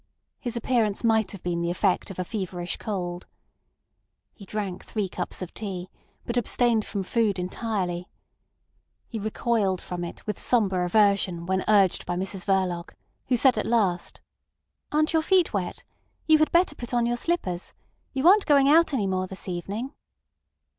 [0.39, 3.27] His appearance might have been the effect of a feverish cold.
[4.33, 5.91] He drank three cups of tea,
[6.25, 8.09] but abstained from food entirely.
[9.07, 12.95] He recoiled from it with sombre aversion when urged by Mrs Verloc,
[13.27, 14.21] who said at last:
[14.91, 15.83] "Aren't your feet wet?
[16.25, 17.73] You had better put on your slippers.
[18.11, 19.93] You aren't going out any more this evening."